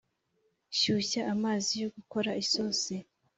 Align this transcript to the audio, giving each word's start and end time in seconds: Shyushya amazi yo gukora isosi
Shyushya 0.77 1.21
amazi 1.33 1.71
yo 1.83 1.89
gukora 1.95 2.29
isosi 2.43 2.95